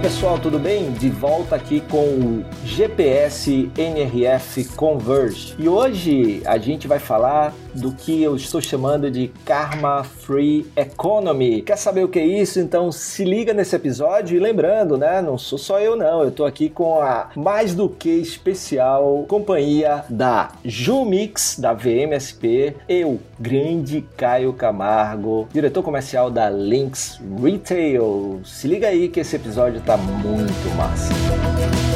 [0.00, 0.92] pessoal, tudo bem?
[0.92, 2.44] De volta aqui com o
[2.78, 5.56] GPS NRF Converge.
[5.58, 11.62] E hoje a gente vai falar do que eu estou chamando de Karma Free Economy.
[11.62, 12.60] Quer saber o que é isso?
[12.60, 15.20] Então se liga nesse episódio e lembrando, né?
[15.20, 20.04] Não sou só eu não, eu tô aqui com a mais do que especial companhia
[20.08, 28.40] da Jumix, da VMSP, eu, grande Caio Camargo, diretor comercial da Links Retail.
[28.44, 31.87] Se liga aí que esse episódio tá muito massa.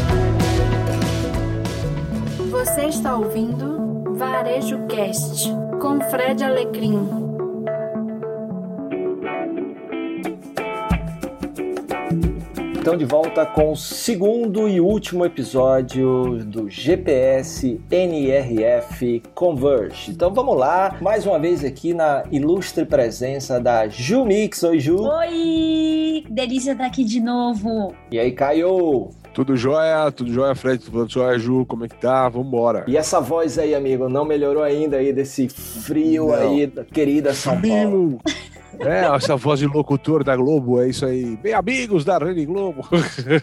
[2.65, 6.95] Você está ouvindo Varejo Cast com Fred Alecrim.
[12.79, 20.13] Então, de volta com o segundo e último episódio do GPS NRF Converge.
[20.13, 24.63] Então, vamos lá, mais uma vez aqui na ilustre presença da Ju Mix.
[24.63, 25.03] Oi, Ju.
[25.03, 26.25] Oi!
[26.31, 27.93] Delícia estar aqui de novo.
[28.09, 29.11] E aí, Caio?
[29.35, 32.29] Tudo jóia, tudo jóia, Fred, tudo jóia, Ju, como é que tá?
[32.29, 32.85] Vambora.
[32.87, 36.35] E essa voz aí, amigo, não melhorou ainda aí desse frio Não.
[36.35, 38.19] aí, da querida São Paulo?
[38.27, 38.43] Frio.
[38.81, 41.37] É, essa voz de locutor da Globo, é isso aí.
[41.37, 42.83] Bem, amigos da Rede Globo.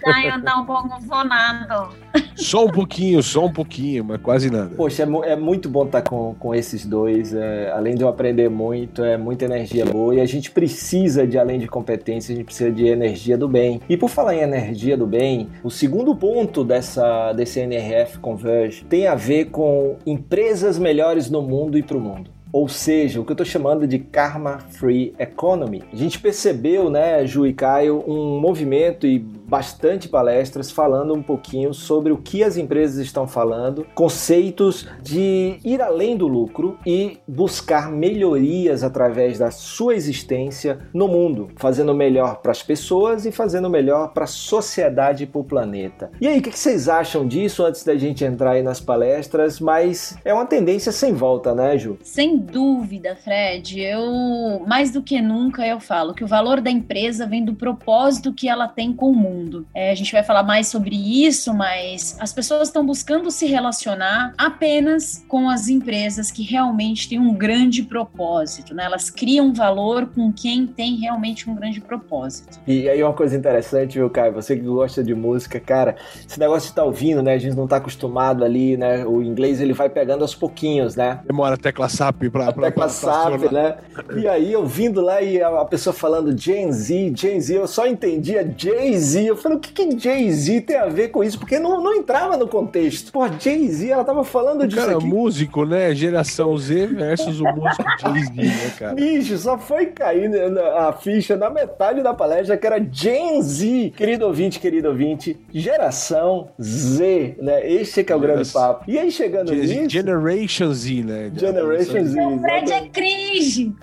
[0.02, 1.96] Caio tá um pouco fonado.
[2.36, 4.76] Só um pouquinho, só um pouquinho, mas quase nada.
[4.76, 7.34] Poxa, é, é muito bom estar com, com esses dois.
[7.34, 10.16] é, além de eu aprender muito, é muita energia boa.
[10.16, 13.82] E a gente precisa de, além de competência, a gente precisa de energia do bem.
[13.90, 19.08] E por falar em energia do bem, o segundo ponto dessa, desse NRF Converge tem
[19.08, 22.39] a ver com empresas melhores no mundo e para o mundo.
[22.52, 25.84] Ou seja, o que eu estou chamando de Karma Free Economy.
[25.94, 29.20] A gente percebeu, né, Ju e Caio, um movimento e
[29.50, 35.82] bastante palestras falando um pouquinho sobre o que as empresas estão falando, conceitos de ir
[35.82, 42.52] além do lucro e buscar melhorias através da sua existência no mundo, fazendo melhor para
[42.52, 46.12] as pessoas e fazendo melhor para a sociedade e para o planeta.
[46.22, 49.60] E aí, o que vocês acham disso antes da gente entrar aí nas palestras?
[49.60, 51.98] Mas é uma tendência sem volta, né, Ju?
[52.04, 53.80] Sem dúvida, Fred.
[53.80, 58.34] Eu, mais do que nunca, eu falo que o valor da empresa vem do propósito
[58.34, 59.39] que ela tem com o mundo.
[59.74, 64.34] É, a gente vai falar mais sobre isso, mas as pessoas estão buscando se relacionar
[64.38, 68.86] apenas com as empresas que realmente têm um grande propósito, né?
[68.86, 72.60] Elas criam valor com quem tem realmente um grande propósito.
[72.66, 74.34] E aí uma coisa interessante, viu, Caio?
[74.34, 75.96] Você que gosta de música, cara,
[76.28, 77.34] esse negócio de estar ouvindo, né?
[77.34, 79.06] A gente não tá acostumado ali, né?
[79.06, 81.20] O inglês ele vai pegando aos pouquinhos, né?
[81.26, 82.50] Demora a tecla SAP pra...
[82.50, 83.78] A pra, tecla pra SAP, né?
[84.18, 87.68] E aí, eu vindo lá e a a pessoa falando Gen Z, Gen Z, eu
[87.68, 89.29] só entendia Jay-Z.
[89.30, 91.38] Eu falei, o que, que Jay-Z tem a ver com isso?
[91.40, 93.12] Porque não, não entrava no contexto.
[93.12, 95.06] Pô, Jay-Z, ela tava falando O disso cara, aqui.
[95.06, 95.94] músico, né?
[95.94, 98.94] Geração Z versus o músico Jay-Z, né, cara?
[98.96, 103.94] Bicho, só foi cair na- a ficha na metade da palestra que era Gen Z.
[103.96, 107.70] Querido ouvinte, querido ouvinte, geração Z, né?
[107.70, 108.86] Este que é o grande papo.
[108.88, 109.90] E aí, chegando Gen- nisso...
[109.90, 111.32] Generation Z, né?
[111.36, 112.20] Generation Z.
[112.26, 113.74] O Fred é cringe.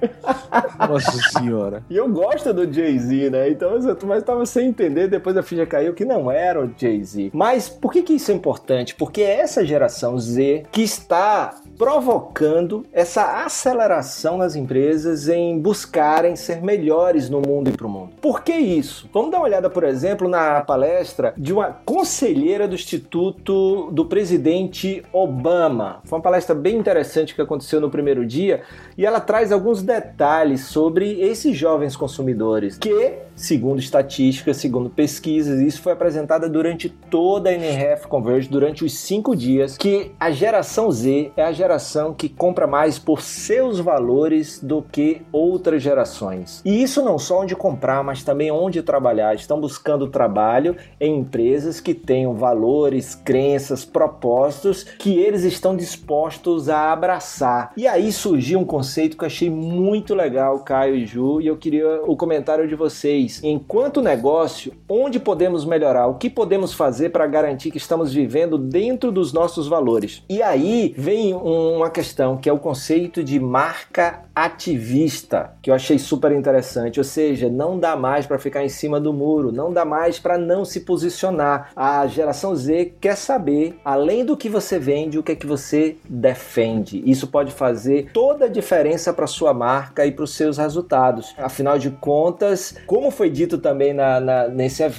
[0.89, 1.83] Nossa senhora.
[1.91, 3.51] E eu gosto do Jay-Z, né?
[3.51, 7.31] Então, eu- mas tava sem entender, depois a ficha caiu, que não era o Jay-Z.
[7.33, 8.95] Mas por que, que isso é importante?
[8.95, 16.63] Porque é essa geração Z que está provocando essa aceleração nas empresas em buscarem ser
[16.63, 18.13] melhores no mundo e para o mundo.
[18.21, 19.09] Por que isso?
[19.13, 25.03] Vamos dar uma olhada, por exemplo, na palestra de uma conselheira do Instituto do presidente
[25.13, 26.01] Obama.
[26.05, 28.63] Foi uma palestra bem interessante que aconteceu no primeiro dia
[28.97, 35.83] e ela traz alguns detalhes sobre esses jovens consumidores que, segundo estatísticas, segundo pesquisas, isso
[35.83, 41.33] foi apresentado durante toda a NRF Converge, durante os cinco dias, que a geração Z
[41.37, 46.63] é a geração que compra mais por seus valores do que outras gerações.
[46.65, 49.35] E isso não só onde comprar, mas também onde trabalhar.
[49.35, 56.93] Estão buscando trabalho em empresas que tenham valores, crenças, propósitos que eles estão dispostos a
[56.93, 57.73] abraçar.
[57.77, 61.57] E aí surgiu um conceito que eu achei muito legal, Caio e Ju, e eu
[61.57, 63.41] queria o comentário de vocês.
[63.43, 66.07] Enquanto negócio, onde podemos melhorar?
[66.07, 70.23] O que podemos fazer para garantir que estamos vivendo dentro dos nossos valores?
[70.29, 75.99] E aí vem uma questão que é o conceito de marca ativista, que eu achei
[75.99, 76.99] super interessante.
[77.01, 80.37] Ou seja, não dá mais para ficar em cima do muro, não dá mais para
[80.37, 81.71] não se posicionar.
[81.77, 85.97] A geração Z quer saber, além do que você vende, o que é que você
[86.09, 87.03] defende.
[87.09, 91.35] Isso pode fazer toda a diferença para sua marca e para os seus resultados.
[91.39, 94.96] Afinal de contas, como foi dito também na, na- nesse evento,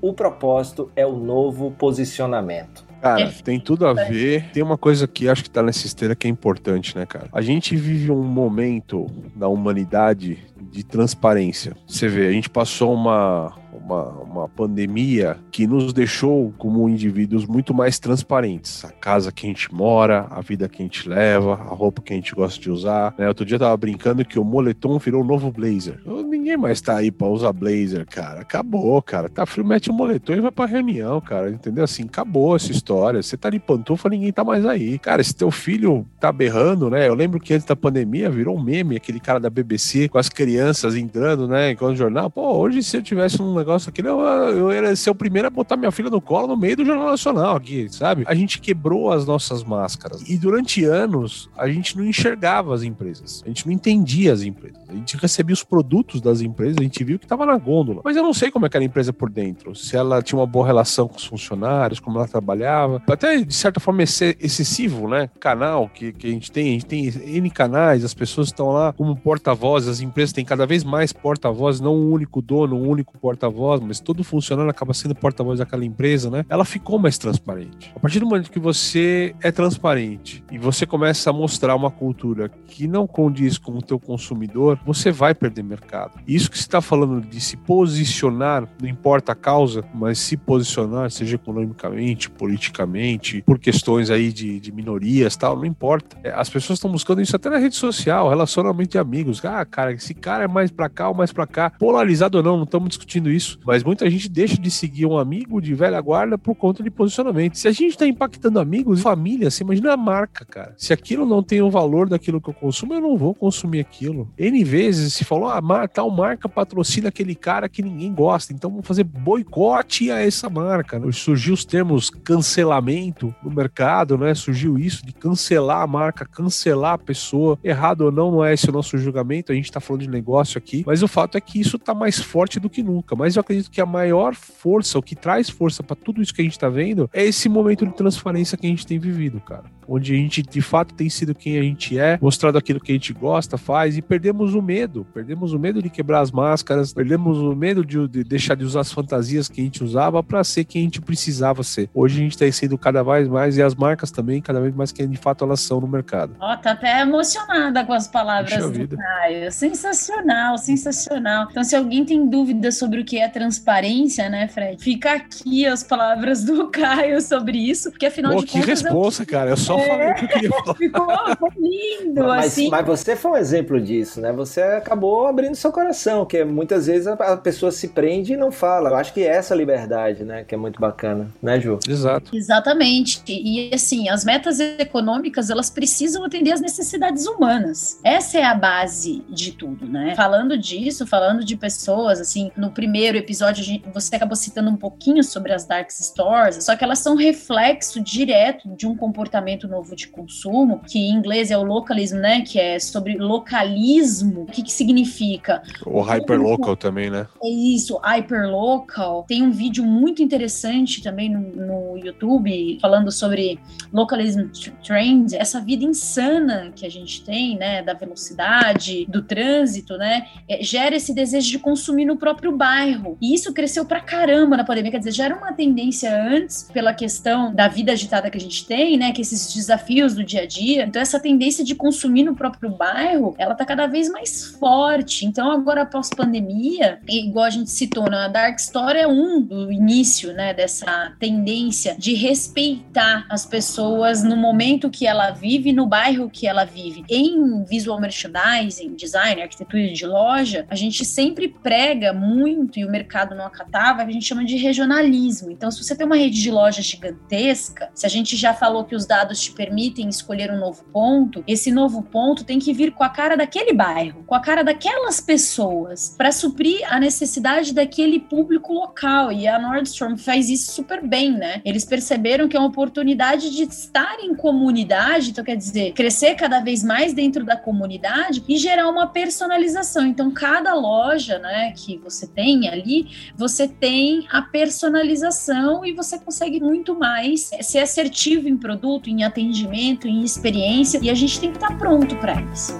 [0.00, 2.86] o propósito é o novo posicionamento.
[3.00, 4.50] Cara, tem tudo a ver.
[4.52, 7.28] Tem uma coisa que acho que tá nessa esteira que é importante, né, cara?
[7.32, 9.06] A gente vive um momento
[9.36, 11.76] na humanidade de transparência.
[11.86, 17.72] Você vê, a gente passou uma, uma, uma pandemia que nos deixou como indivíduos muito
[17.74, 18.84] mais transparentes.
[18.84, 22.12] A casa que a gente mora, a vida que a gente leva, a roupa que
[22.12, 23.14] a gente gosta de usar.
[23.18, 23.28] Né?
[23.28, 26.00] Outro dia eu tava brincando que o moletom virou o novo blazer.
[26.04, 28.40] Ninguém mais tá aí pra usar blazer, cara.
[28.40, 29.28] Acabou, cara.
[29.28, 31.50] Tá frio, mete o moletom e vai pra reunião, cara.
[31.50, 31.84] Entendeu?
[31.84, 33.22] Assim, acabou essa história.
[33.22, 34.98] Você tá de pantufa, ninguém tá mais aí.
[34.98, 37.08] Cara, se teu filho tá berrando, né?
[37.08, 40.28] Eu lembro que antes da pandemia virou um meme, aquele cara da BBC com as
[40.28, 41.74] crianças entrando, né?
[41.74, 42.30] Com o jornal.
[42.30, 45.50] Pô, hoje se eu tivesse um negócio aqui, eu, eu ia ser o primeiro a
[45.50, 48.24] botar minha filha no colo no meio do Jornal Nacional aqui, sabe?
[48.26, 50.28] A gente quebrou as nossas máscaras.
[50.28, 53.42] E durante anos, a gente não enxergava as empresas.
[53.44, 54.78] A gente não entendia as empresas.
[54.88, 58.00] A gente recebia os produtos das empresas, a gente viu que estava na gôndola.
[58.04, 59.74] Mas eu não sei como é que era a empresa por dentro.
[59.74, 63.02] Se ela tinha uma boa relação com os funcionários, como ela trabalhava.
[63.08, 65.28] Até, de certa forma, excessivo, né?
[65.38, 66.68] Canal que, que a gente tem.
[66.68, 70.66] A gente tem N canais, as pessoas estão lá como porta-vozes, as empresas têm cada
[70.66, 75.14] vez mais porta-vozes, não um único dono, um único porta-voz, mas todo funcionário acaba sendo
[75.14, 76.44] porta-voz daquela empresa, né?
[76.48, 77.92] Ela ficou mais transparente.
[77.94, 82.48] A partir do momento que você é transparente e você começa a mostrar uma cultura
[82.66, 86.20] que não condiz com o teu consumidor, você vai perder mercado.
[86.26, 91.10] Isso que você está falando de se posicionar, não importa a causa, mas se posicionar,
[91.10, 96.16] seja economicamente, politicamente, por questões aí de, de minorias tal, não importa.
[96.22, 99.44] É, as pessoas estão buscando isso até na rede social, relacionamento de amigos.
[99.44, 101.70] Ah, cara, esse cara é mais pra cá ou mais pra cá.
[101.70, 103.37] Polarizado ou não, não estamos discutindo isso.
[103.64, 107.56] Mas muita gente deixa de seguir um amigo de velha guarda por conta de posicionamento.
[107.56, 110.74] Se a gente está impactando amigos, família, você imagina a marca, cara.
[110.76, 114.28] Se aquilo não tem o valor daquilo que eu consumo, eu não vou consumir aquilo.
[114.38, 118.86] N vezes se falou, ah, tal marca patrocina aquele cara que ninguém gosta, então vamos
[118.86, 120.98] fazer boicote a essa marca.
[120.98, 121.10] Né?
[121.12, 124.34] Surgiu os termos cancelamento no mercado, né?
[124.34, 127.58] Surgiu isso de cancelar a marca, cancelar a pessoa.
[127.62, 130.58] Errado ou não, não é esse o nosso julgamento, a gente tá falando de negócio
[130.58, 133.14] aqui, mas o fato é que isso tá mais forte do que nunca.
[133.16, 136.40] Mas eu acredito que a maior força, o que traz força para tudo isso que
[136.40, 139.64] a gente tá vendo, é esse momento de transparência que a gente tem vivido, cara.
[139.90, 142.94] Onde a gente de fato tem sido quem a gente é, mostrado aquilo que a
[142.94, 145.06] gente gosta, faz e perdemos o medo.
[145.14, 148.80] Perdemos o medo de quebrar as máscaras, perdemos o medo de, de deixar de usar
[148.80, 151.88] as fantasias que a gente usava para ser quem a gente precisava ser.
[151.94, 154.92] Hoje a gente tem sido cada vez mais e as marcas também, cada vez mais
[154.92, 156.36] quem de fato elas são no mercado.
[156.38, 159.50] Ó, oh, tá até emocionada com as palavras do Caio.
[159.50, 161.48] Sensacional, sensacional.
[161.50, 164.82] Então, se alguém tem dúvida sobre o que é transparência, né, Fred?
[164.82, 168.64] Fica aqui as palavras do Caio sobre isso, porque afinal Pô, de que contas.
[168.64, 169.26] Que responsa, eu...
[169.26, 169.50] cara.
[169.50, 169.88] Eu só é...
[169.88, 170.74] falei o que eu queria falar.
[170.76, 172.68] Ficou lindo, mas, assim.
[172.68, 174.32] Mas você foi um exemplo disso, né?
[174.32, 178.90] Você acabou abrindo seu coração, que muitas vezes a pessoa se prende e não fala.
[178.90, 181.78] Eu acho que é essa liberdade, né, que é muito bacana, né, Ju?
[181.88, 182.36] Exato.
[182.36, 183.22] Exatamente.
[183.28, 187.98] E assim, as metas econômicas, elas precisam atender às necessidades humanas.
[188.04, 190.14] Essa é a base de tudo, né?
[190.16, 195.22] Falando disso, falando de pessoas, assim, no primeiro episódio gente, você acabou citando um pouquinho
[195.22, 200.08] sobre as dark stores, só que elas são reflexo direto de um comportamento novo de
[200.08, 204.42] consumo, que em inglês é o localismo, né, que é sobre localismo.
[204.42, 205.62] O que, que significa?
[205.86, 207.26] O hyperlocal também, né?
[207.42, 209.24] É isso, hyperlocal.
[209.28, 213.58] Tem um vídeo muito interessante também no, no YouTube falando sobre
[213.92, 214.48] localism
[214.82, 220.62] trend, essa vida insana que a gente tem, né, da velocidade, do trânsito, né, é,
[220.62, 222.97] gera esse desejo de consumir no próprio bairro.
[223.20, 226.92] E isso cresceu pra caramba na pandemia, quer dizer, já era uma tendência antes pela
[226.92, 230.46] questão da vida agitada que a gente tem, né, que esses desafios do dia a
[230.46, 230.84] dia.
[230.84, 235.26] Então essa tendência de consumir no próprio bairro, ela tá cada vez mais forte.
[235.26, 240.32] Então agora após pandemia, igual a gente citou, na Dark Story é um do início,
[240.32, 246.46] né, dessa tendência de respeitar as pessoas no momento que ela vive, no bairro que
[246.46, 247.04] ela vive.
[247.08, 253.34] Em visual merchandising, design, arquitetura de loja, a gente sempre prega muito e o mercado
[253.34, 255.50] não acatava, a gente chama de regionalismo.
[255.50, 258.94] Então, se você tem uma rede de loja gigantesca, se a gente já falou que
[258.94, 263.04] os dados te permitem escolher um novo ponto, esse novo ponto tem que vir com
[263.04, 268.72] a cara daquele bairro, com a cara daquelas pessoas, para suprir a necessidade daquele público
[268.72, 269.30] local.
[269.30, 271.60] E a Nordstrom faz isso super bem, né?
[271.64, 276.60] Eles perceberam que é uma oportunidade de estar em comunidade, então quer dizer, crescer cada
[276.60, 280.06] vez mais dentro da comunidade e gerar uma personalização.
[280.06, 286.60] Então, cada loja, né, que você tem ali, você tem a personalização e você consegue
[286.60, 291.56] muito mais ser assertivo em produto, em atendimento, em experiência, e a gente tem que
[291.56, 292.72] estar pronto para isso.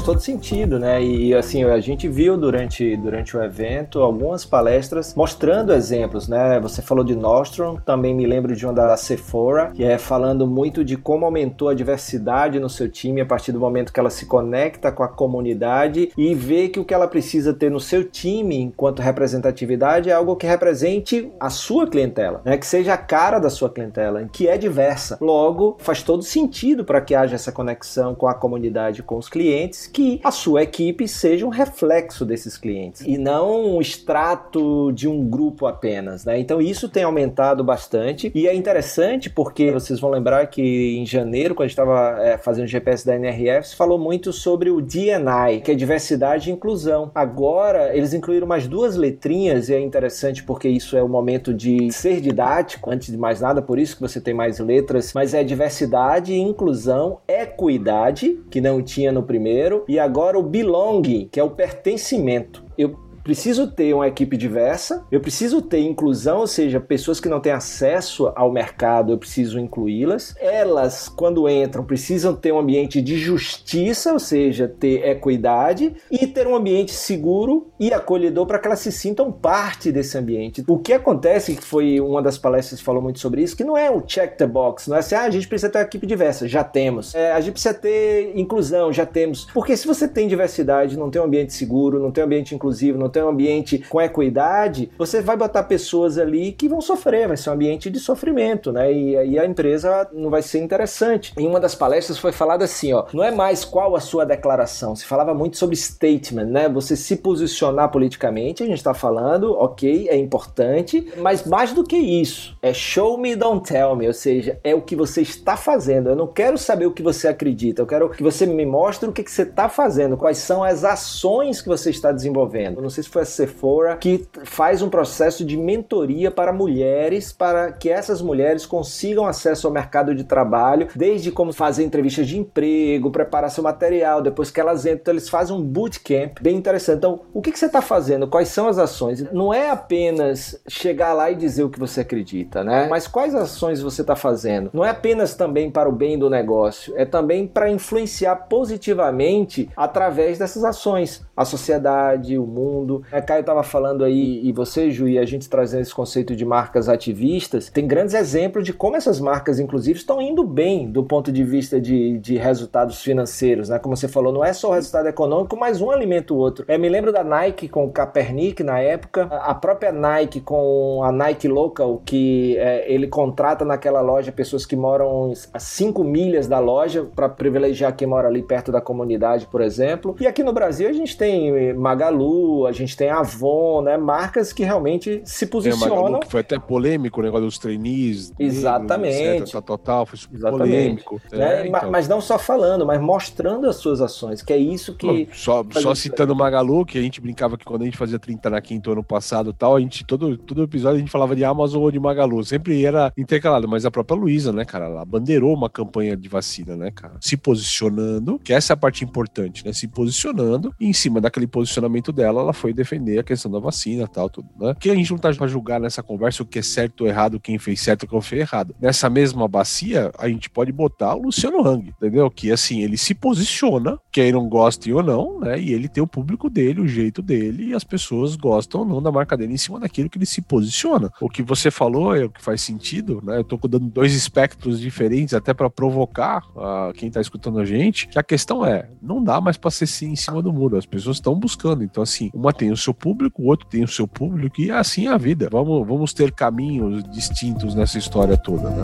[0.00, 1.02] Faz todo sentido, né?
[1.02, 6.58] E assim, a gente viu durante, durante o evento algumas palestras mostrando exemplos, né?
[6.60, 10.84] Você falou de Nostrum, também me lembro de uma da Sephora, que é falando muito
[10.84, 14.26] de como aumentou a diversidade no seu time a partir do momento que ela se
[14.26, 18.56] conecta com a comunidade e vê que o que ela precisa ter no seu time
[18.56, 22.56] enquanto representatividade é algo que represente a sua clientela, né?
[22.56, 25.18] Que seja a cara da sua clientela, que é diversa.
[25.20, 29.89] Logo, faz todo sentido para que haja essa conexão com a comunidade, com os clientes,
[29.92, 35.28] que a sua equipe seja um reflexo desses clientes e não um extrato de um
[35.28, 36.38] grupo apenas, né?
[36.38, 41.54] Então isso tem aumentado bastante e é interessante porque vocês vão lembrar que em janeiro,
[41.54, 44.80] quando a gente estava é, fazendo o GPS da NRF, se falou muito sobre o
[44.80, 47.10] DNI, que é diversidade e inclusão.
[47.14, 51.90] Agora eles incluíram mais duas letrinhas e é interessante porque isso é o momento de
[51.92, 55.42] ser didático, antes de mais nada, por isso que você tem mais letras, mas é
[55.42, 61.50] diversidade, inclusão, equidade, que não tinha no primeiro, e agora o belonging, que é o
[61.50, 62.64] pertencimento.
[62.76, 67.40] Eu preciso ter uma equipe diversa, eu preciso ter inclusão, ou seja, pessoas que não
[67.40, 70.34] têm acesso ao mercado, eu preciso incluí-las.
[70.40, 76.46] Elas, quando entram, precisam ter um ambiente de justiça, ou seja, ter equidade e ter
[76.46, 80.64] um ambiente seguro e acolhedor para que elas se sintam parte desse ambiente.
[80.66, 83.76] O que acontece, que foi uma das palestras que falou muito sobre isso, que não
[83.76, 86.06] é o check the box, não é assim, ah, a gente precisa ter uma equipe
[86.06, 87.14] diversa, já temos.
[87.14, 89.46] É, a gente precisa ter inclusão, já temos.
[89.52, 92.98] Porque se você tem diversidade, não tem um ambiente seguro, não tem um ambiente inclusivo,
[92.98, 97.36] não tem um ambiente com equidade, você vai botar pessoas ali que vão sofrer, vai
[97.36, 98.92] ser um ambiente de sofrimento, né?
[98.92, 101.32] E aí a empresa não vai ser interessante.
[101.38, 104.94] Em uma das palestras foi falado assim, ó, não é mais qual a sua declaração,
[104.94, 106.68] se falava muito sobre statement, né?
[106.68, 111.96] Você se posicionar politicamente, a gente está falando, ok, é importante, mas mais do que
[111.96, 116.10] isso, é show me, don't tell me, ou seja, é o que você está fazendo.
[116.10, 119.12] Eu não quero saber o que você acredita, eu quero que você me mostre o
[119.12, 122.76] que, que você está fazendo, quais são as ações que você está desenvolvendo.
[122.76, 127.32] Eu não sei se foi a Sephora, que faz um processo de mentoria para mulheres,
[127.32, 132.38] para que essas mulheres consigam acesso ao mercado de trabalho, desde como fazer entrevistas de
[132.38, 136.98] emprego, preparar seu material, depois que elas entram, então eles fazem um bootcamp bem interessante.
[136.98, 138.28] Então, o que, que você está fazendo?
[138.28, 139.22] Quais são as ações?
[139.32, 142.88] Não é apenas chegar lá e dizer o que você acredita, né?
[142.88, 144.70] Mas quais ações você está fazendo?
[144.72, 150.38] Não é apenas também para o bem do negócio, é também para influenciar positivamente através
[150.38, 153.02] dessas ações a sociedade, o mundo.
[153.10, 156.44] A Caio estava falando aí, e você, Ju, e a gente trazendo esse conceito de
[156.44, 161.32] marcas ativistas, tem grandes exemplos de como essas marcas, inclusive, estão indo bem do ponto
[161.32, 163.78] de vista de, de resultados financeiros, né?
[163.78, 166.66] Como você falou, não é só o resultado econômico, mas um alimenta o outro.
[166.68, 171.10] É, me lembro da Nike com o Kaepernick na época, a própria Nike com a
[171.10, 176.58] Nike Local, que é, ele contrata naquela loja pessoas que moram a 5 milhas da
[176.58, 180.14] loja para privilegiar quem mora ali perto da comunidade, por exemplo.
[180.20, 183.96] E aqui no Brasil a gente tem tem Magalu, a gente tem Avon, né?
[183.96, 185.86] Marcas que realmente se posicionam.
[185.86, 188.32] É, Magalu, foi até polêmico o negócio dos trainees.
[188.38, 189.42] Exatamente.
[189.42, 190.70] Etc, total, foi super Exatamente.
[190.70, 191.20] polêmico.
[191.32, 191.62] Né?
[191.62, 191.90] É, então.
[191.90, 195.28] Mas não só falando, mas mostrando as suas ações, que é isso que.
[195.32, 198.60] só só citando Magalu, que a gente brincava que quando a gente fazia 30 na
[198.60, 201.90] quinta ano passado tal, a gente, todo, todo episódio a gente falava de Amazon ou
[201.90, 202.44] de Magalu.
[202.44, 204.86] Sempre era intercalado, mas a própria Luísa, né, cara?
[204.86, 207.14] Ela bandeirou uma campanha de vacina, né, cara?
[207.20, 209.72] Se posicionando, que essa é a parte importante, né?
[209.72, 214.28] Se posicionando em cima daquele posicionamento dela, ela foi defender a questão da vacina tal,
[214.28, 214.74] tudo, né?
[214.78, 217.40] Que a gente não tá pra julgar nessa conversa o que é certo ou errado,
[217.40, 218.74] quem fez certo ou quem fez errado.
[218.80, 222.30] Nessa mesma bacia, a gente pode botar o Luciano Hang, entendeu?
[222.30, 225.60] Que assim, ele se posiciona, quem não goste ou não, né?
[225.60, 229.02] E ele tem o público dele, o jeito dele, e as pessoas gostam ou não
[229.02, 231.10] da marca dele em cima daquilo que ele se posiciona.
[231.20, 233.38] O que você falou é o que faz sentido, né?
[233.38, 238.08] Eu tô dando dois espectros diferentes até para provocar uh, quem tá escutando a gente,
[238.08, 240.76] que a questão é, não dá mais pra ser sim em cima do muro.
[240.76, 241.82] As pessoas pessoas estão buscando.
[241.82, 245.06] Então, assim, uma tem o seu público, o outro tem o seu público, e assim
[245.06, 245.48] é a vida.
[245.50, 248.82] Vamos, vamos ter caminhos distintos nessa história toda, né?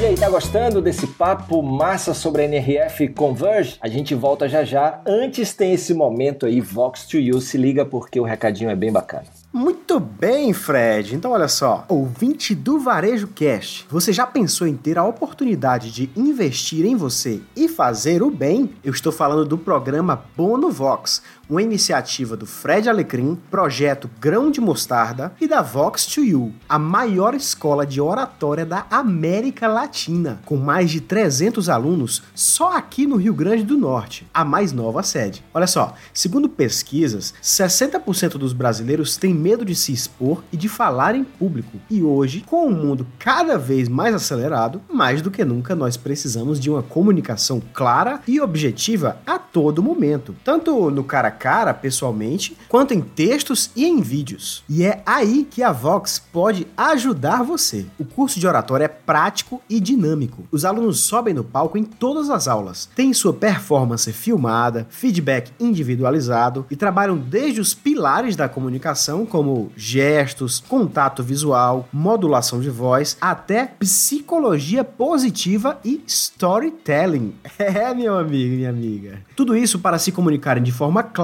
[0.00, 3.76] E aí, tá gostando desse papo massa sobre a NRF Converge?
[3.80, 5.00] A gente volta já já.
[5.06, 7.40] Antes tem esse momento aí, Vox to You.
[7.40, 9.41] Se liga porque o recadinho é bem bacana.
[9.54, 11.14] Muito bem, Fred.
[11.14, 16.08] Então, olha só, ouvinte do Varejo Cash, você já pensou em ter a oportunidade de
[16.16, 18.70] investir em você e fazer o bem?
[18.82, 24.58] Eu estou falando do programa Bono Vox, uma iniciativa do Fred Alecrim, projeto Grão de
[24.58, 30.56] Mostarda e da Vox to You, a maior escola de oratória da América Latina, com
[30.56, 35.44] mais de 300 alunos só aqui no Rio Grande do Norte, a mais nova sede.
[35.52, 41.14] Olha só, segundo pesquisas, 60% dos brasileiros têm medo de se expor e de falar
[41.14, 41.78] em público.
[41.90, 46.58] E hoje, com o mundo cada vez mais acelerado, mais do que nunca nós precisamos
[46.58, 52.94] de uma comunicação clara e objetiva a todo momento, tanto no cara cara, pessoalmente, quanto
[52.94, 54.62] em textos e em vídeos.
[54.68, 57.84] E é aí que a Vox pode ajudar você.
[57.98, 60.44] O curso de oratória é prático e dinâmico.
[60.52, 66.64] Os alunos sobem no palco em todas as aulas, têm sua performance filmada, feedback individualizado
[66.70, 73.66] e trabalham desde os pilares da comunicação, como gestos, contato visual, modulação de voz, até
[73.80, 77.34] psicologia positiva e storytelling.
[77.72, 79.20] É, meu amigo e minha amiga.
[79.34, 81.21] Tudo isso para se comunicarem de forma clara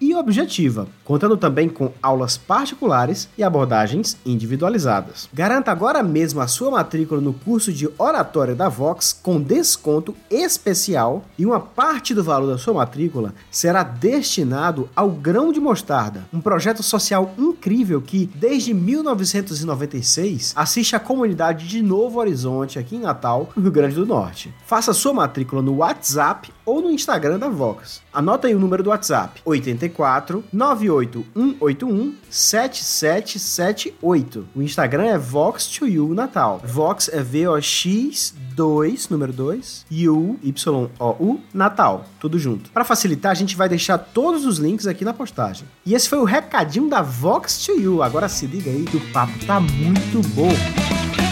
[0.00, 5.28] e objetiva, contando também com aulas particulares e abordagens individualizadas.
[5.32, 11.24] Garanta agora mesmo a sua matrícula no curso de oratória da Vox com desconto especial
[11.38, 16.40] e uma parte do valor da sua matrícula será destinado ao Grão de Mostarda, um
[16.40, 23.50] projeto social incrível que, desde 1996, assiste a comunidade de Novo Horizonte, aqui em Natal,
[23.54, 24.52] no Rio Grande do Norte.
[24.66, 28.02] Faça sua matrícula no WhatsApp ou no Instagram da Vox.
[28.12, 30.44] Anota aí o número do WhatsApp: 84
[30.94, 34.46] 98181 7778.
[34.54, 36.60] O Instagram é Vox to You Natal.
[36.64, 42.06] Vox é V-O-X 2, número 2, U, Y-O-U, Natal.
[42.20, 42.70] Tudo junto.
[42.70, 45.66] Para facilitar, a gente vai deixar todos os links aqui na postagem.
[45.84, 48.02] E esse foi o recadinho da Vox to You.
[48.02, 51.23] Agora se liga aí que o papo tá muito bom.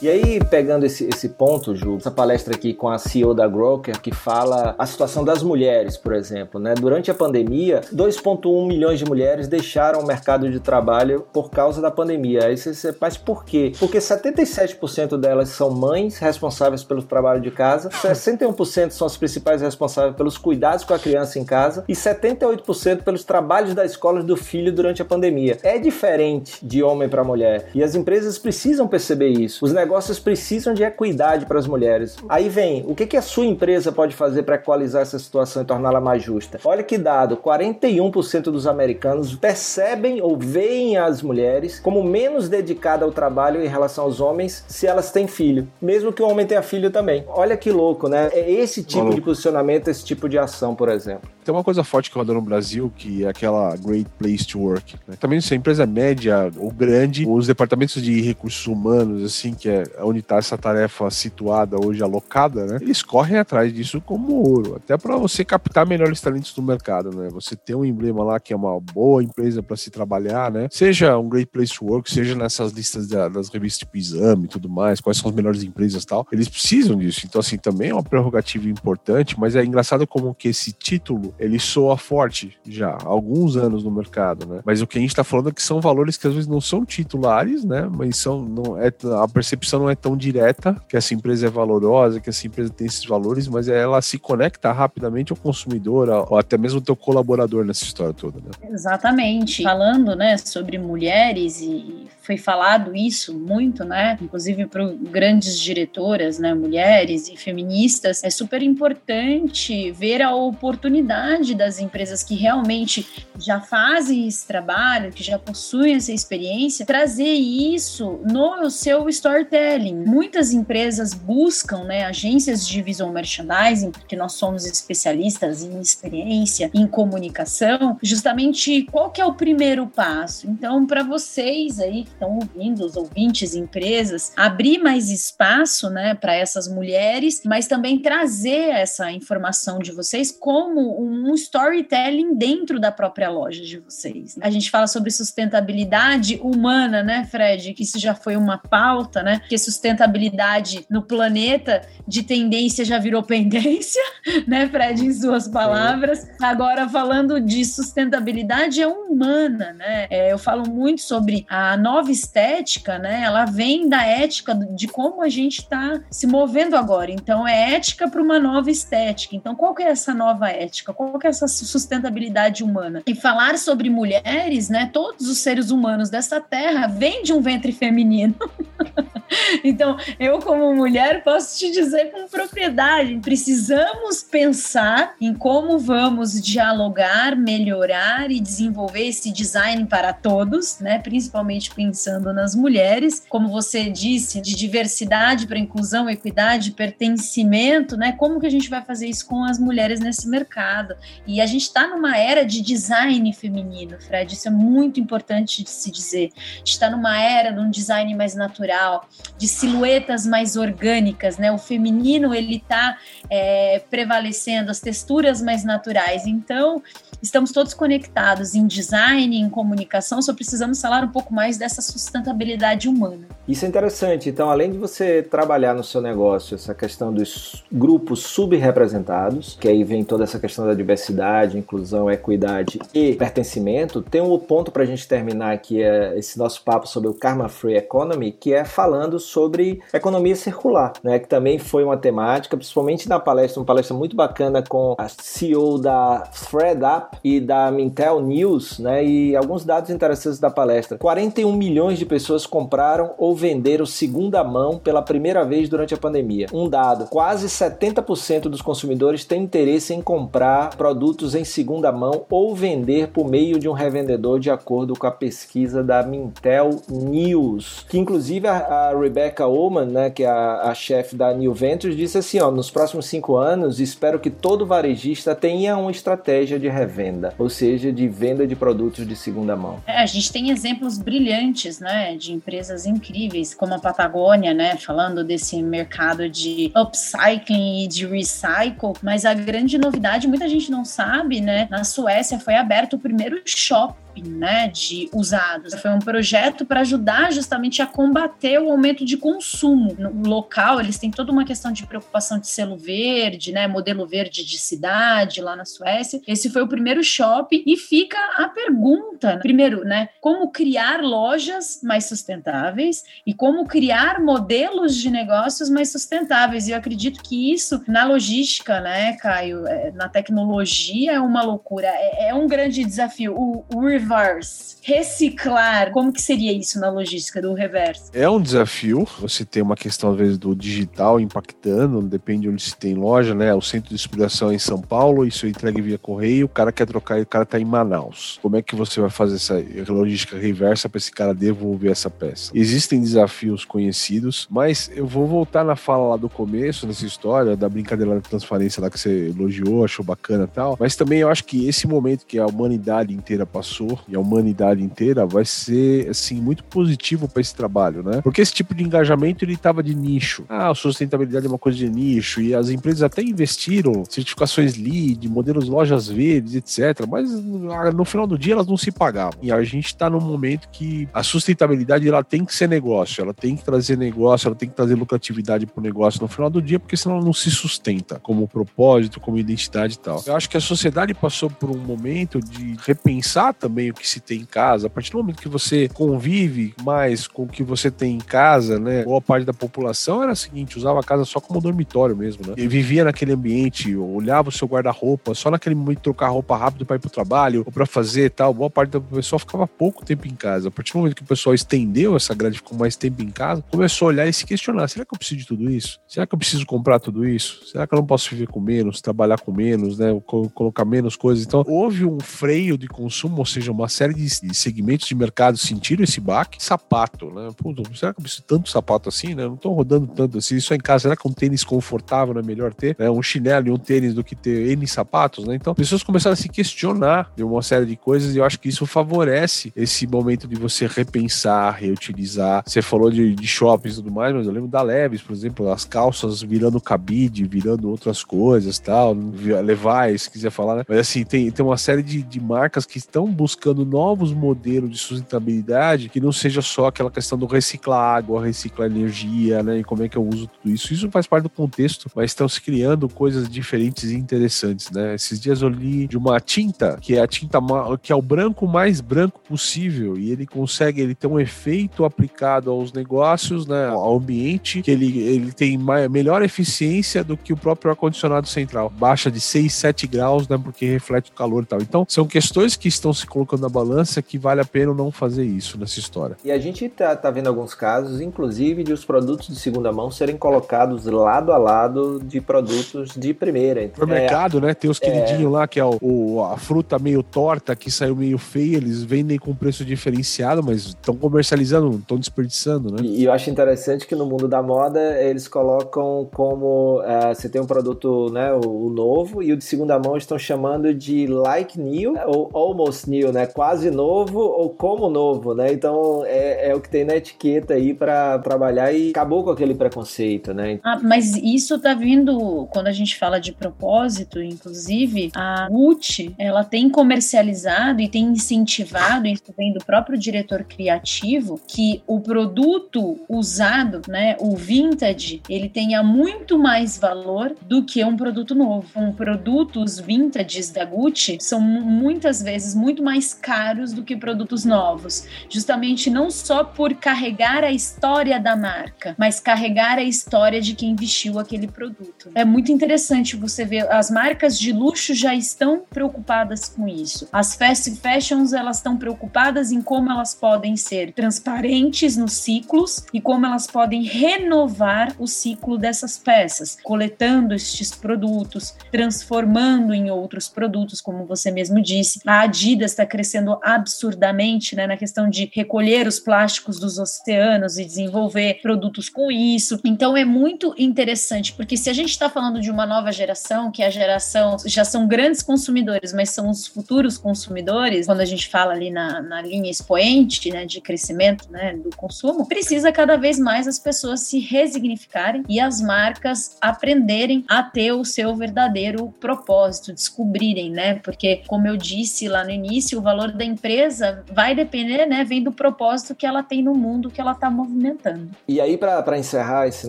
[0.00, 4.00] E aí, pegando esse, esse ponto, Ju, essa palestra aqui com a CEO da Groker,
[4.00, 6.72] que fala a situação das mulheres, por exemplo, né?
[6.74, 11.90] Durante a pandemia, 2,1 milhões de mulheres deixaram o mercado de trabalho por causa da
[11.90, 12.46] pandemia.
[12.46, 13.72] Aí você, mas por quê?
[13.76, 20.14] Porque 77% delas são mães responsáveis pelo trabalho de casa, 61% são as principais responsáveis
[20.14, 24.72] pelos cuidados com a criança em casa e 78% pelos trabalhos da escola do filho
[24.72, 25.58] durante a pandemia.
[25.64, 29.64] É diferente de homem para mulher e as empresas precisam perceber isso.
[29.64, 32.18] Os negócios precisam de equidade para as mulheres.
[32.28, 35.64] Aí vem, o que, que a sua empresa pode fazer para equalizar essa situação e
[35.64, 36.60] torná-la mais justa?
[36.62, 43.10] Olha que dado, 41% dos americanos percebem ou veem as mulheres como menos dedicadas ao
[43.10, 46.90] trabalho em relação aos homens se elas têm filho, mesmo que o homem tenha filho
[46.90, 47.24] também.
[47.26, 48.28] Olha que louco, né?
[48.34, 49.16] É esse tipo Maluco.
[49.16, 51.30] de posicionamento, esse tipo de ação, por exemplo.
[51.42, 54.96] Tem uma coisa forte que roda no Brasil, que é aquela great place to work.
[55.08, 55.16] Né?
[55.18, 59.66] Também se a empresa é média ou grande, os departamentos de recursos humanos, assim, que
[59.66, 62.78] é onde está essa tarefa situada hoje, alocada, né?
[62.80, 67.28] Eles correm atrás disso como ouro, até para você captar melhores talentos do mercado, né?
[67.32, 70.68] Você ter um emblema lá que é uma boa empresa para se trabalhar, né?
[70.70, 74.68] Seja um great place to work, seja nessas listas das revistas tipo Exame e tudo
[74.68, 77.22] mais, quais são as melhores empresas e tal, eles precisam disso.
[77.24, 81.58] Então, assim, também é uma prerrogativa importante, mas é engraçado como que esse título, ele
[81.58, 84.60] soa forte já há alguns anos no mercado, né?
[84.64, 86.60] Mas o que a gente está falando é que são valores que às vezes não
[86.60, 87.88] são titulares, né?
[87.90, 92.20] Mas são, não é, a percepção não é tão direta que essa empresa é valorosa,
[92.20, 96.56] que essa empresa tem esses valores, mas ela se conecta rapidamente ao consumidor, ou até
[96.56, 98.50] mesmo ao teu colaborador nessa história toda, né?
[98.70, 99.62] Exatamente.
[99.62, 104.18] Falando, né, sobre mulheres e foi falado isso muito, né?
[104.20, 111.78] Inclusive para grandes diretoras, né, mulheres e feministas, é super importante ver a oportunidade das
[111.78, 118.68] empresas que realmente já fazem esse trabalho, que já possuem essa experiência, trazer isso no
[118.68, 119.94] seu storytelling.
[119.94, 126.86] Muitas empresas buscam, né, agências de visual merchandising, porque nós somos especialistas em experiência, em
[126.86, 130.46] comunicação, justamente qual que é o primeiro passo.
[130.46, 136.66] Então, para vocês aí estão ouvindo, os ouvintes, empresas, abrir mais espaço, né, para essas
[136.66, 143.62] mulheres, mas também trazer essa informação de vocês como um storytelling dentro da própria loja
[143.62, 144.36] de vocês.
[144.40, 147.72] A gente fala sobre sustentabilidade humana, né, Fred?
[147.72, 149.40] Que isso já foi uma pauta, né?
[149.48, 154.02] Que sustentabilidade no planeta de tendência já virou pendência,
[154.46, 156.26] né, Fred, em suas palavras.
[156.40, 160.06] Agora falando de sustentabilidade é humana, né?
[160.10, 163.22] É, eu falo muito sobre a nova estética, né?
[163.24, 167.10] Ela vem da ética de como a gente está se movendo agora.
[167.10, 169.36] Então, é ética para uma nova estética.
[169.36, 170.92] Então, qual que é essa nova ética?
[170.92, 173.02] Qual que é essa sustentabilidade humana?
[173.06, 174.90] E falar sobre mulheres, né?
[174.92, 178.34] Todos os seres humanos dessa terra vêm de um ventre feminino.
[179.64, 187.36] Então, eu, como mulher, posso te dizer com propriedade: precisamos pensar em como vamos dialogar,
[187.36, 190.98] melhorar e desenvolver esse design para todos, né?
[190.98, 198.12] Principalmente pensando nas mulheres, como você disse, de diversidade para inclusão, equidade, pertencimento, né?
[198.12, 200.94] Como que a gente vai fazer isso com as mulheres nesse mercado?
[201.26, 204.32] E a gente está numa era de design feminino, Fred.
[204.32, 206.30] Isso é muito importante de se dizer.
[206.36, 211.52] A gente está numa era de um design mais natural, de silhuetas mais orgânicas, né?
[211.52, 212.98] O feminino ele está
[213.30, 216.26] é, prevalecendo, as texturas mais naturais.
[216.26, 216.82] Então,
[217.22, 222.88] estamos todos conectados em design, em comunicação, só precisamos falar um pouco mais dessa sustentabilidade
[222.88, 223.26] humana.
[223.46, 224.28] Isso é interessante.
[224.28, 229.84] Então, além de você trabalhar no seu negócio essa questão dos grupos subrepresentados, que aí
[229.84, 234.86] vem toda essa questão da diversidade, inclusão, equidade e pertencimento, tem um ponto para a
[234.86, 239.07] gente terminar aqui é esse nosso papo sobre o Karma Free Economy, que é falando
[239.16, 241.18] sobre economia circular, né?
[241.18, 245.78] Que também foi uma temática, principalmente na palestra, uma palestra muito bacana com a CEO
[245.78, 249.04] da ThreadUp e da Mintel News, né?
[249.04, 250.98] E alguns dados interessantes da palestra.
[250.98, 256.46] 41 milhões de pessoas compraram ou venderam segunda mão pela primeira vez durante a pandemia.
[256.52, 262.54] Um dado: quase 70% dos consumidores têm interesse em comprar produtos em segunda mão ou
[262.54, 267.98] vender por meio de um revendedor, de acordo com a pesquisa da Mintel News, que
[267.98, 272.18] inclusive a, a Rebecca Oman, né, que é a, a chefe da New Ventures, disse
[272.18, 277.34] assim: ó, nos próximos cinco anos, espero que todo varejista tenha uma estratégia de revenda,
[277.38, 279.80] ou seja, de venda de produtos de segunda mão.
[279.86, 285.24] É, a gente tem exemplos brilhantes, né, de empresas incríveis, como a Patagônia, né, falando
[285.24, 291.40] desse mercado de upcycling e de recycle, mas a grande novidade, muita gente não sabe,
[291.40, 295.74] né, na Suécia foi aberto o primeiro shopping né, de usados.
[295.74, 299.94] Foi um projeto para ajudar justamente a combater o aumento de consumo.
[299.98, 304.44] No local, eles têm toda uma questão de preocupação de selo verde, né, modelo verde
[304.44, 306.20] de cidade lá na Suécia.
[306.26, 309.38] Esse foi o primeiro shopping e fica a pergunta, né?
[309.38, 316.68] primeiro, né, como criar lojas mais sustentáveis e como criar modelos de negócios mais sustentáveis.
[316.68, 321.88] E eu acredito que isso na logística, né, Caio, é, na tecnologia é uma loucura,
[321.88, 323.34] é, é um grande desafio.
[323.36, 328.10] O, o reverse, reciclar, como que seria isso na logística do reverse?
[328.14, 332.74] É um desafio, você tem uma questão às vezes do digital impactando, depende onde se
[332.74, 333.54] tem loja, né?
[333.54, 336.72] O centro de distribuição é em São Paulo, isso é entregue via correio, o cara
[336.72, 338.38] quer trocar e o cara tá em Manaus.
[338.40, 342.50] Como é que você vai fazer essa logística reversa para esse cara devolver essa peça?
[342.54, 347.68] Existem desafios conhecidos, mas eu vou voltar na fala lá do começo, nessa história da
[347.68, 351.44] brincadeira da transparência lá que você elogiou, achou bacana e tal, mas também eu acho
[351.44, 356.40] que esse momento que a humanidade inteira passou, e a humanidade inteira vai ser assim
[356.40, 358.20] muito positivo para esse trabalho, né?
[358.22, 360.44] Porque esse tipo de engajamento ele estava de nicho.
[360.48, 365.28] Ah, a sustentabilidade é uma coisa de nicho e as empresas até investiram certificações LEED,
[365.28, 367.06] modelos lojas verdes, etc.
[367.08, 369.38] Mas ah, no final do dia elas não se pagavam.
[369.42, 373.34] E a gente está num momento que a sustentabilidade ela tem que ser negócio, ela
[373.34, 376.60] tem que trazer negócio, ela tem que trazer lucratividade para o negócio no final do
[376.60, 380.22] dia, porque senão ela não se sustenta como propósito, como identidade e tal.
[380.26, 384.20] Eu acho que a sociedade passou por um momento de repensar também o que se
[384.20, 387.90] tem em casa, a partir do momento que você convive mais com o que você
[387.90, 389.04] tem em casa, né?
[389.04, 392.54] Boa parte da população era a seguinte, usava a casa só como dormitório mesmo, né?
[392.56, 396.96] E vivia naquele ambiente, olhava o seu guarda-roupa, só naquele momento trocar roupa rápido para
[396.96, 398.52] ir pro trabalho ou para fazer tal.
[398.52, 400.68] Boa parte da pessoa ficava pouco tempo em casa.
[400.68, 403.62] A partir do momento que o pessoal estendeu essa grade, ficou mais tempo em casa,
[403.70, 406.00] começou a olhar e se questionar: será que eu preciso de tudo isso?
[406.06, 407.66] Será que eu preciso comprar tudo isso?
[407.66, 410.08] Será que eu não posso viver com menos, trabalhar com menos, né?
[410.26, 411.44] Colocar menos coisas?
[411.44, 416.04] Então, houve um freio de consumo, ou seja, uma série de segmentos de mercado sentiram
[416.04, 416.62] esse baque.
[416.62, 417.48] Sapato, né?
[417.56, 419.44] Pô, será que eu preciso tanto sapato assim, né?
[419.44, 420.58] não tô rodando tanto assim.
[420.60, 422.96] Só em casa, será que um tênis confortável não é melhor ter?
[422.98, 423.10] Né?
[423.10, 425.54] Um chinelo e um tênis do que ter N sapatos, né?
[425.54, 428.68] Então, pessoas começaram a se questionar de uma série de coisas e eu acho que
[428.68, 432.62] isso favorece esse momento de você repensar, reutilizar.
[432.66, 435.70] Você falou de, de shoppings e tudo mais, mas eu lembro da Leves, por exemplo,
[435.70, 439.14] as calças virando cabide, virando outras coisas tal.
[439.14, 440.84] Levi's, se quiser falar, né?
[440.88, 444.98] Mas assim, tem, tem uma série de, de marcas que estão buscando novos modelos de
[444.98, 449.78] sustentabilidade que não seja só aquela questão do reciclar água, reciclar energia, né?
[449.78, 450.92] E como é que eu uso tudo isso.
[450.92, 455.14] Isso faz parte do contexto, mas estão se criando coisas diferentes e interessantes, né?
[455.14, 457.58] Esses dias eu li de uma tinta, que é a tinta
[458.00, 462.70] que é o branco mais branco possível, e ele consegue, ele tem um efeito aplicado
[462.70, 463.88] aos negócios, né?
[463.88, 468.90] Ao ambiente, que ele, ele tem mais, melhor eficiência do que o próprio ar-condicionado central.
[468.90, 470.56] Baixa de 6, 7 graus, né?
[470.56, 471.80] Porque reflete o calor e tal.
[471.80, 475.44] Então, são questões que estão se colocando na balança que vale a pena não fazer
[475.44, 476.36] isso nessa história.
[476.44, 480.10] E a gente tá, tá vendo alguns casos, inclusive, de os produtos de segunda mão
[480.10, 483.90] serem colocados lado a lado de produtos de primeira.
[483.96, 484.74] No é, mercado, né?
[484.74, 485.48] Tem os queridinhos é...
[485.48, 489.38] lá, que é o, o, a fruta meio torta, que saiu meio feia, eles vendem
[489.38, 492.98] com preço diferenciado, mas estão comercializando, não estão desperdiçando, né?
[493.02, 497.48] E, e, eu acho interessante que no mundo da moda, eles colocam como uh, você
[497.48, 501.26] tem um produto, né, o, o, novo, e o de segunda mão estão chamando de
[501.26, 503.37] like new, ou almost new, né?
[503.46, 505.72] Quase novo ou como novo, né?
[505.72, 509.74] Então é, é o que tem na etiqueta aí para trabalhar e acabou com aquele
[509.74, 510.78] preconceito, né?
[510.84, 516.64] Ah, mas isso tá vindo quando a gente fala de propósito, inclusive, a Gucci, ela
[516.64, 524.02] tem comercializado e tem incentivado, isso vem do próprio diretor criativo, que o produto usado,
[524.08, 528.86] né, o vintage, ele tenha muito mais valor do que um produto novo.
[528.96, 534.64] Um produto, os vintages da Gucci são muitas vezes muito mais caros do que produtos
[534.64, 540.74] novos, justamente não só por carregar a história da marca, mas carregar a história de
[540.74, 542.30] quem vestiu aquele produto.
[542.34, 547.28] É muito interessante você ver as marcas de luxo já estão preocupadas com isso.
[547.32, 553.20] As fast fashions elas estão preocupadas em como elas podem ser transparentes nos ciclos e
[553.20, 561.00] como elas podem renovar o ciclo dessas peças, coletando estes produtos, transformando em outros produtos,
[561.00, 562.20] como você mesmo disse.
[562.26, 567.84] A Adidas está crescendo absurdamente né, na questão de recolher os plásticos dos oceanos e
[567.84, 569.80] desenvolver produtos com isso.
[569.84, 573.82] Então é muito interessante, porque se a gente está falando de uma nova geração, que
[573.82, 578.72] a geração já são grandes consumidores, mas são os futuros consumidores, quando a gente fala
[578.72, 583.66] ali na, na linha expoente né, de crescimento né, do consumo, precisa cada vez mais
[583.66, 590.70] as pessoas se resignificarem e as marcas aprenderem a ter o seu verdadeiro propósito, descobrirem,
[590.70, 590.94] né?
[590.96, 595.24] Porque, como eu disse lá no início, o valor da empresa vai depender, né?
[595.24, 598.30] Vem do propósito que ela tem no mundo que ela está movimentando.
[598.46, 599.88] E aí, para encerrar esse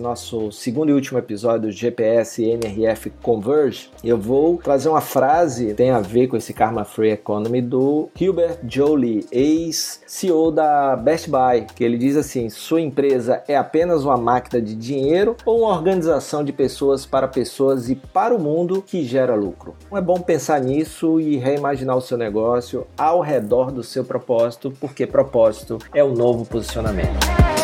[0.00, 5.74] nosso segundo e último episódio do GPS NRF Converge, eu vou trazer uma frase que
[5.74, 11.66] tem a ver com esse Karma Free Economy do Hubert Jolie, ex-CEO da Best Buy,
[11.74, 16.44] que ele diz assim: sua empresa é apenas uma máquina de dinheiro ou uma organização
[16.44, 19.74] de pessoas para pessoas e para o mundo que gera lucro?
[19.92, 25.06] É bom pensar nisso e reimaginar o seu negócio ao redor do seu propósito, porque
[25.06, 27.59] propósito é o novo posicionamento.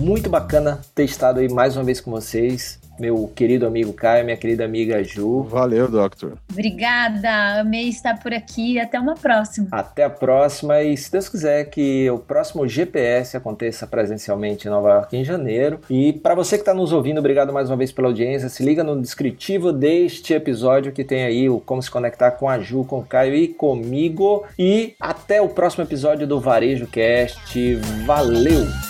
[0.00, 4.36] Muito bacana ter estado aí mais uma vez com vocês meu querido amigo Caio, minha
[4.36, 5.42] querida amiga Ju.
[5.42, 6.34] Valeu, Doctor.
[6.52, 8.78] Obrigada, amei estar por aqui.
[8.78, 9.68] Até uma próxima.
[9.72, 14.90] Até a próxima e, se Deus quiser, que o próximo GPS aconteça presencialmente em Nova
[14.90, 15.80] York em janeiro.
[15.88, 18.50] E para você que está nos ouvindo, obrigado mais uma vez pela audiência.
[18.50, 22.58] Se liga no descritivo deste episódio que tem aí o como se conectar com a
[22.58, 24.44] Ju, com o Caio e comigo.
[24.58, 27.76] E até o próximo episódio do Varejo Cast.
[28.04, 28.89] Valeu!